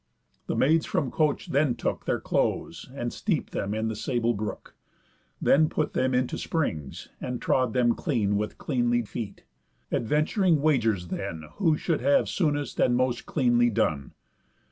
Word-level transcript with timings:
The 0.47 0.55
maids 0.55 0.87
from 0.87 1.11
coach 1.11 1.49
then 1.49 1.75
took 1.75 2.05
Their 2.05 2.19
clothes, 2.19 2.89
and 2.95 3.13
steep'd 3.13 3.53
them 3.53 3.75
in 3.75 3.87
the 3.87 3.95
sable 3.95 4.33
brook: 4.33 4.73
Then 5.39 5.69
put 5.69 5.93
them 5.93 6.15
into 6.15 6.39
springs, 6.39 7.09
and 7.21 7.39
trod 7.39 7.73
them 7.73 7.93
clean 7.93 8.35
With 8.35 8.57
cleanly 8.57 9.03
feet; 9.03 9.43
adventuring 9.91 10.59
wagers 10.59 11.09
then 11.09 11.43
Who 11.57 11.77
should 11.77 12.01
have 12.01 12.29
soonest 12.29 12.79
and 12.79 12.95
most 12.95 13.27
cleanly 13.27 13.69
done. 13.69 14.13